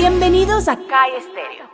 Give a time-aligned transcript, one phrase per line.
[0.00, 1.66] Bienvenidos a CAI Estéreo.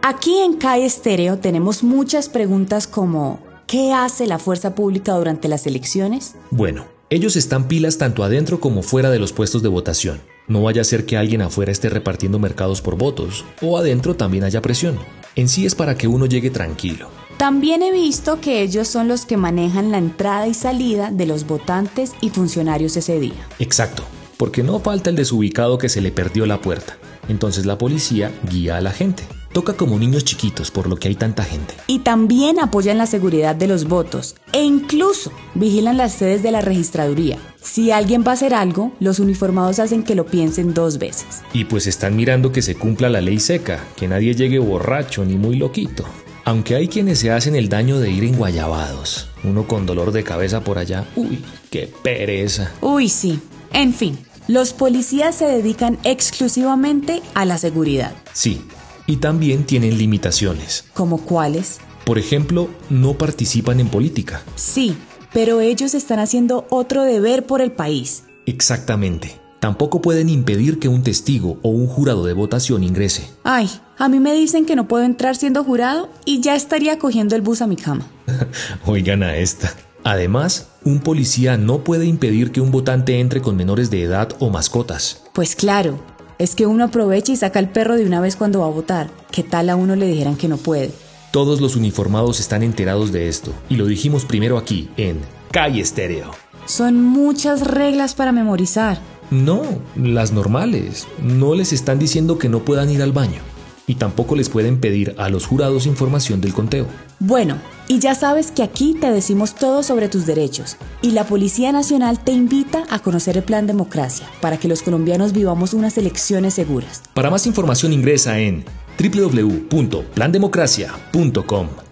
[0.00, 5.66] Aquí en CAI Estéreo tenemos muchas preguntas como ¿qué hace la fuerza pública durante las
[5.66, 6.36] elecciones?
[6.50, 10.22] Bueno, ellos están pilas tanto adentro como fuera de los puestos de votación.
[10.48, 14.44] No vaya a ser que alguien afuera esté repartiendo mercados por votos, o adentro también
[14.44, 14.98] haya presión.
[15.34, 17.10] En sí es para que uno llegue tranquilo.
[17.36, 21.46] También he visto que ellos son los que manejan la entrada y salida de los
[21.46, 23.46] votantes y funcionarios ese día.
[23.58, 24.02] Exacto,
[24.36, 26.96] porque no falta el desubicado que se le perdió la puerta.
[27.28, 29.24] Entonces la policía guía a la gente.
[29.52, 31.74] Toca como niños chiquitos por lo que hay tanta gente.
[31.86, 36.60] Y también apoyan la seguridad de los votos e incluso vigilan las sedes de la
[36.60, 37.38] registraduría.
[37.62, 41.42] Si alguien va a hacer algo, los uniformados hacen que lo piensen dos veces.
[41.54, 45.36] Y pues están mirando que se cumpla la ley seca, que nadie llegue borracho ni
[45.36, 46.04] muy loquito.
[46.44, 50.22] Aunque hay quienes se hacen el daño de ir en guayabados, uno con dolor de
[50.22, 52.72] cabeza por allá, uy, qué pereza.
[52.82, 53.40] Uy, sí.
[53.72, 58.14] En fin, los policías se dedican exclusivamente a la seguridad.
[58.32, 58.62] Sí,
[59.06, 60.84] y también tienen limitaciones.
[60.94, 61.78] ¿Como cuáles?
[62.04, 64.42] Por ejemplo, no participan en política.
[64.54, 64.96] Sí,
[65.32, 68.24] pero ellos están haciendo otro deber por el país.
[68.46, 69.40] Exactamente.
[69.58, 73.28] Tampoco pueden impedir que un testigo o un jurado de votación ingrese.
[73.42, 77.34] Ay, a mí me dicen que no puedo entrar siendo jurado y ya estaría cogiendo
[77.34, 78.06] el bus a mi cama.
[78.86, 79.74] Oigan a esta.
[80.06, 84.50] Además, un policía no puede impedir que un votante entre con menores de edad o
[84.50, 85.24] mascotas.
[85.32, 85.98] Pues claro,
[86.38, 89.10] es que uno aprovecha y saca el perro de una vez cuando va a votar.
[89.32, 90.92] ¿Qué tal a uno le dijeran que no puede?
[91.32, 95.18] Todos los uniformados están enterados de esto y lo dijimos primero aquí, en
[95.50, 96.30] Calle Estéreo.
[96.66, 99.00] Son muchas reglas para memorizar.
[99.32, 99.64] No,
[99.96, 101.08] las normales.
[101.20, 103.55] No les están diciendo que no puedan ir al baño
[103.86, 106.86] y tampoco les pueden pedir a los jurados información del conteo.
[107.18, 111.72] Bueno, y ya sabes que aquí te decimos todo sobre tus derechos y la Policía
[111.72, 116.54] Nacional te invita a conocer el Plan Democracia para que los colombianos vivamos unas elecciones
[116.54, 117.02] seguras.
[117.14, 118.64] Para más información ingresa en
[118.98, 121.85] www.plandemocracia.com.